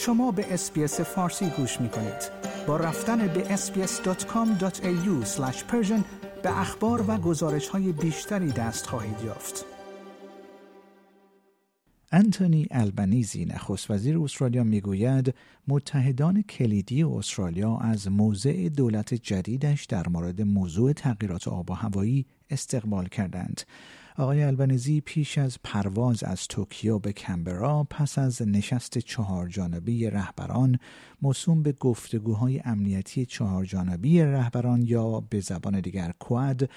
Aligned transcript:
شما 0.00 0.30
به 0.30 0.54
SBS 0.54 1.00
فارسی 1.00 1.50
گوش 1.56 1.80
می 1.80 1.88
کنید. 1.88 2.30
با 2.66 2.76
رفتن 2.76 3.26
به 3.26 3.56
sbs.com.au 3.56 5.24
به 6.42 6.60
اخبار 6.60 7.04
و 7.08 7.16
گزارش 7.16 7.68
های 7.68 7.92
بیشتری 7.92 8.52
دست 8.52 8.86
خواهید 8.86 9.22
یافت. 9.24 9.64
انتونی 12.12 12.66
آلبانیزی 12.70 13.44
نخست 13.44 13.90
وزیر 13.90 14.18
استرالیا 14.18 14.64
می‌گوید 14.64 15.34
متحدان 15.68 16.42
کلیدی 16.42 17.02
استرالیا 17.02 17.76
از 17.76 18.08
موضع 18.08 18.68
دولت 18.68 19.14
جدیدش 19.14 19.84
در 19.84 20.08
مورد 20.08 20.42
موضوع 20.42 20.92
تغییرات 20.92 21.48
آب 21.48 21.70
و 21.70 21.74
هوایی 21.74 22.26
استقبال 22.50 23.06
کردند 23.06 23.60
آقای 24.20 24.42
آلبانیزی 24.42 25.00
پیش 25.00 25.38
از 25.38 25.58
پرواز 25.64 26.22
از 26.22 26.48
توکیو 26.48 26.98
به 26.98 27.12
کنبرا 27.12 27.86
پس 27.90 28.18
از 28.18 28.42
نشست 28.42 28.98
چهار 28.98 29.48
جانبی 29.48 30.10
رهبران 30.10 30.78
موسوم 31.22 31.62
به 31.62 31.72
گفتگوهای 31.72 32.60
امنیتی 32.64 33.26
چهار 33.26 33.64
جانبی 33.64 34.22
رهبران 34.22 34.82
یا 34.82 35.20
به 35.20 35.40
زبان 35.40 35.80
دیگر 35.80 36.12
کواد 36.18 36.70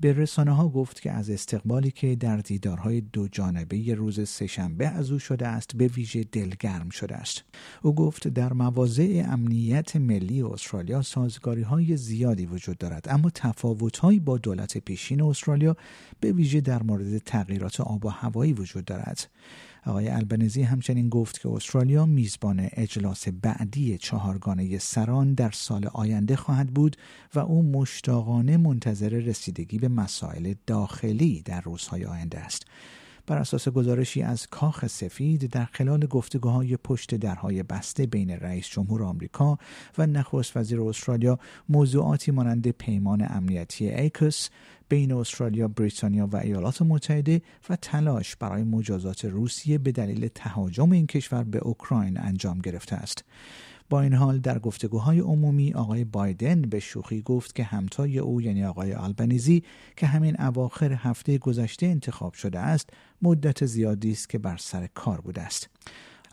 به 0.00 0.12
رسانه 0.12 0.52
ها 0.52 0.68
گفت 0.68 1.00
که 1.00 1.10
از 1.10 1.30
استقبالی 1.30 1.90
که 1.90 2.16
در 2.16 2.36
دیدارهای 2.36 3.00
دو 3.00 3.28
جانبه 3.28 3.94
روز 3.94 4.28
سهشنبه 4.28 4.88
از 4.88 5.10
او 5.10 5.18
شده 5.18 5.46
است 5.46 5.76
به 5.76 5.86
ویژه 5.86 6.24
دلگرم 6.24 6.88
شده 6.88 7.16
است. 7.16 7.44
او 7.82 7.94
گفت 7.94 8.28
در 8.28 8.52
مواضع 8.52 9.24
امنیت 9.28 9.96
ملی 9.96 10.42
استرالیا 10.42 11.02
سازگاری 11.02 11.62
های 11.62 11.96
زیادی 11.96 12.46
وجود 12.46 12.78
دارد 12.78 13.06
اما 13.08 13.30
تفاوت 13.30 14.00
با 14.24 14.38
دولت 14.38 14.78
پیشین 14.78 15.22
استرالیا 15.22 15.76
به 16.20 16.32
ویژه 16.32 16.60
در 16.60 16.82
مورد 16.86 17.18
تغییرات 17.18 17.80
آب 17.80 18.04
و 18.04 18.08
هوایی 18.08 18.52
وجود 18.52 18.84
دارد 18.84 19.30
آقای 19.86 20.08
آلبانیزی 20.08 20.62
همچنین 20.62 21.08
گفت 21.08 21.40
که 21.40 21.48
استرالیا 21.48 22.06
میزبان 22.06 22.68
اجلاس 22.72 23.28
بعدی 23.28 23.98
چهارگانه 23.98 24.78
سران 24.78 25.34
در 25.34 25.50
سال 25.50 25.86
آینده 25.86 26.36
خواهد 26.36 26.68
بود 26.68 26.96
و 27.34 27.38
او 27.38 27.62
مشتاقانه 27.62 28.56
منتظر 28.56 29.08
رسیدگی 29.08 29.78
به 29.78 29.88
مسائل 29.88 30.54
داخلی 30.66 31.42
در 31.42 31.60
روزهای 31.60 32.04
آینده 32.04 32.38
است. 32.38 32.66
بر 33.26 33.38
اساس 33.38 33.68
گزارشی 33.68 34.22
از 34.22 34.46
کاخ 34.46 34.86
سفید 34.86 35.50
در 35.50 35.64
خلال 35.64 36.06
گفتگوهای 36.06 36.76
پشت 36.76 37.14
درهای 37.14 37.62
بسته 37.62 38.06
بین 38.06 38.30
رئیس 38.30 38.68
جمهور 38.68 39.02
آمریکا 39.02 39.58
و 39.98 40.06
نخست 40.06 40.56
وزیر 40.56 40.80
استرالیا 40.80 41.38
موضوعاتی 41.68 42.30
مانند 42.30 42.68
پیمان 42.68 43.26
امنیتی 43.30 43.88
آکوس 43.88 44.50
بین 44.88 45.12
استرالیا، 45.12 45.68
بریتانیا 45.68 46.26
و 46.26 46.36
ایالات 46.36 46.82
متحده 46.82 47.42
و 47.70 47.76
تلاش 47.76 48.36
برای 48.36 48.62
مجازات 48.62 49.24
روسیه 49.24 49.78
به 49.78 49.92
دلیل 49.92 50.28
تهاجم 50.28 50.92
این 50.92 51.06
کشور 51.06 51.44
به 51.44 51.58
اوکراین 51.58 52.20
انجام 52.20 52.58
گرفته 52.58 52.96
است. 52.96 53.24
با 53.90 54.00
این 54.00 54.14
حال 54.14 54.38
در 54.38 54.58
گفتگوهای 54.58 55.20
عمومی 55.20 55.74
آقای 55.74 56.04
بایدن 56.04 56.62
به 56.62 56.80
شوخی 56.80 57.22
گفت 57.22 57.54
که 57.54 57.64
همتای 57.64 58.18
او 58.18 58.42
یعنی 58.42 58.64
آقای 58.64 58.94
آلبنیزی 58.94 59.62
که 59.96 60.06
همین 60.06 60.40
اواخر 60.40 60.92
هفته 60.92 61.38
گذشته 61.38 61.86
انتخاب 61.86 62.34
شده 62.34 62.58
است 62.58 62.90
مدت 63.22 63.66
زیادی 63.66 64.10
است 64.10 64.28
که 64.28 64.38
بر 64.38 64.56
سر 64.56 64.86
کار 64.86 65.20
بوده 65.20 65.42
است. 65.42 65.68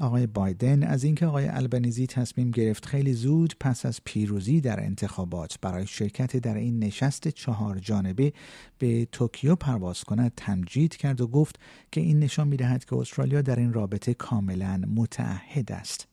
آقای 0.00 0.26
بایدن 0.26 0.82
از 0.82 1.04
اینکه 1.04 1.26
آقای 1.26 1.48
البنیزی 1.48 2.06
تصمیم 2.06 2.50
گرفت 2.50 2.86
خیلی 2.86 3.12
زود 3.12 3.54
پس 3.60 3.86
از 3.86 4.00
پیروزی 4.04 4.60
در 4.60 4.80
انتخابات 4.80 5.58
برای 5.60 5.86
شرکت 5.86 6.36
در 6.36 6.54
این 6.54 6.78
نشست 6.78 7.28
چهار 7.28 7.78
جانبه 7.78 8.32
به 8.78 9.08
توکیو 9.12 9.54
پرواز 9.54 10.04
کند 10.04 10.32
تمجید 10.36 10.96
کرد 10.96 11.20
و 11.20 11.26
گفت 11.26 11.58
که 11.92 12.00
این 12.00 12.18
نشان 12.18 12.48
می‌دهد 12.48 12.84
که 12.84 12.96
استرالیا 12.96 13.42
در 13.42 13.58
این 13.58 13.72
رابطه 13.72 14.14
کاملا 14.14 14.82
متعهد 14.94 15.72
است. 15.72 16.11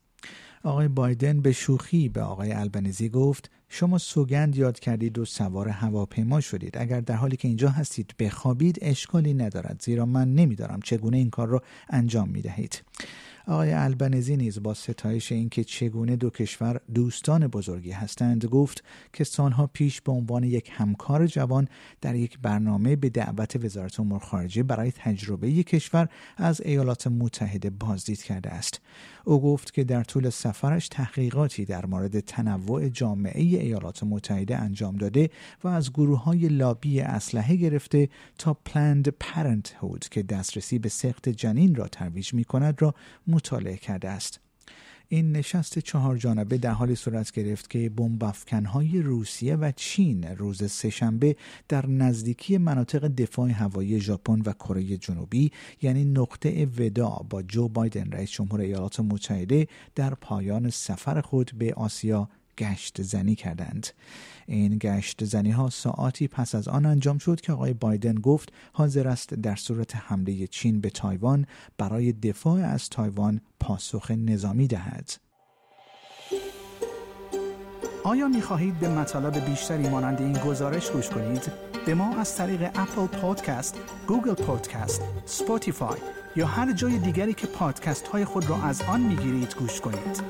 آقای 0.64 0.88
بایدن 0.88 1.42
به 1.42 1.52
شوخی 1.52 2.10
به 2.10 2.22
آقای 2.22 2.52
البنیزی 2.52 3.10
گفت 3.10 3.52
شما 3.70 3.98
سوگند 3.98 4.56
یاد 4.56 4.80
کردید 4.80 5.18
و 5.18 5.26
سوار 5.26 5.70
هواپیما 5.70 6.42
شدید. 6.42 6.78
اگر 6.78 7.02
در 7.02 7.16
حالی 7.16 7.38
که 7.38 7.48
اینجا 7.48 7.70
هستید 7.70 8.14
بخوابید 8.20 8.80
اشکالی 8.82 9.34
ندارد 9.34 9.82
زیرا 9.82 10.06
من 10.06 10.36
نمیدارم 10.36 10.80
چگونه 10.84 11.18
این 11.18 11.30
کار 11.30 11.48
را 11.48 11.64
انجام 11.90 12.30
می 12.30 12.42
دهید 12.42 12.84
آقای 13.50 13.74
البنزی 13.74 14.38
نیز 14.38 14.64
با 14.64 14.74
ستایش 14.74 15.32
اینکه 15.32 15.64
چگونه 15.64 16.16
دو 16.16 16.30
کشور 16.30 16.82
دوستان 16.94 17.48
بزرگی 17.48 17.92
هستند 17.92 18.46
گفت 18.46 18.84
که 19.14 19.24
سالها 19.24 19.68
پیش 19.68 20.02
به 20.02 20.12
عنوان 20.12 20.44
یک 20.44 20.70
همکار 20.74 21.28
جوان 21.28 21.68
در 22.02 22.16
یک 22.16 22.40
برنامه 22.40 22.96
به 22.96 23.10
دعوت 23.10 23.66
وزارت 23.66 24.00
امور 24.00 24.20
خارجه 24.20 24.64
برای 24.64 24.92
تجربه 24.92 25.64
کشور 25.64 26.10
از 26.38 26.62
ایالات 26.62 27.08
متحده 27.08 27.70
بازدید 27.70 28.24
کرده 28.24 28.50
است. 28.50 28.82
او 29.26 29.42
گفت 29.42 29.74
که 29.74 29.84
در 29.84 30.04
طول 30.04 30.30
سفرش 30.30 30.88
تحقیقاتی 30.88 31.66
در 31.66 31.86
مورد 31.86 32.20
تنوع 32.20 32.90
جامعه 32.90 33.42
ایالات 33.42 34.04
متحده 34.04 34.58
انجام 34.58 34.96
داده 34.96 35.30
و 35.64 35.68
از 35.68 35.94
گروه 35.94 36.24
های 36.24 36.48
لابی 36.48 37.02
اسلحه 37.02 37.56
گرفته 37.56 38.10
تا 38.38 38.54
پلند 38.54 39.12
هود 39.82 40.06
که 40.12 40.24
دسترسی 40.24 40.80
به 40.80 40.90
سخت 40.90 41.30
جنین 41.30 41.76
را 41.76 41.88
ترویج 41.88 42.34
می 42.34 42.44
کند 42.44 42.82
را 42.82 42.96
مطالعه 43.40 43.78
کرده 43.78 44.10
است. 44.10 44.40
این 45.08 45.32
نشست 45.32 45.80
چهار 45.80 46.18
جانبه 46.18 46.58
در 46.58 46.72
حالی 46.72 46.96
صورت 46.96 47.32
گرفت 47.32 47.70
که 47.70 47.92
های 48.66 49.02
روسیه 49.02 49.56
و 49.56 49.72
چین 49.76 50.24
روز 50.24 50.72
سهشنبه 50.72 51.36
در 51.68 51.86
نزدیکی 51.86 52.58
مناطق 52.58 53.08
دفاع 53.08 53.50
هوایی 53.50 54.00
ژاپن 54.00 54.42
و 54.42 54.54
کره 54.54 54.98
جنوبی 54.98 55.52
یعنی 55.82 56.06
نقطه 56.06 56.66
ودا 56.66 57.10
با 57.30 57.42
جو 57.42 57.68
بایدن 57.68 58.12
رئیس 58.12 58.32
جمهور 58.32 58.60
ایالات 58.60 59.00
متحده 59.00 59.68
در 59.96 60.14
پایان 60.14 60.70
سفر 60.70 61.22
خود 61.22 61.52
به 61.58 61.74
آسیا 61.74 62.30
گشت 62.60 63.02
زنی 63.02 63.36
کردند 63.36 63.88
این 64.48 64.78
گشت 64.78 65.24
زنی 65.24 65.52
ها 65.52 65.70
ساعتی 65.70 66.28
پس 66.28 66.56
از 66.56 66.68
آن 66.68 66.86
انجام 66.86 67.18
شد 67.18 67.42
که 67.42 67.54
آقای 67.54 67.74
بایدن 67.74 68.16
گفت 68.16 68.54
حاضر 68.74 69.08
است 69.08 69.34
در 69.34 69.56
صورت 69.56 69.96
حمله 69.96 70.48
چین 70.48 70.82
به 70.82 70.90
تایوان 70.90 71.46
برای 71.78 72.12
دفاع 72.12 72.62
از 72.62 72.90
تایوان 72.90 73.42
پاسخ 73.60 74.12
نظامی 74.12 74.68
دهد 74.68 75.12
آیا 78.04 78.28
می 78.28 78.42
خواهید 78.42 78.80
به 78.80 78.90
مطالب 78.90 79.46
بیشتری 79.46 79.90
مانند 79.90 80.22
این 80.22 80.34
گزارش 80.34 80.92
گوش 80.92 81.10
کنید؟ 81.10 81.52
به 81.86 81.94
ما 81.96 82.16
از 82.16 82.36
طریق 82.36 82.62
Apple 82.76 83.08
Podcast، 83.08 83.80
Google 84.08 84.34
Podcast، 84.34 85.02
Spotify 85.26 86.00
یا 86.36 86.48
هر 86.48 86.74
جای 86.74 86.98
دیگری 86.98 87.34
که 87.34 87.48
پادکست 87.48 88.08
های 88.08 88.26
خود 88.26 88.50
را 88.50 88.64
از 88.64 88.82
آن 88.82 89.02
می 89.02 89.16
گیرید 89.16 89.56
گوش 89.56 89.82
کنید؟ 89.82 90.24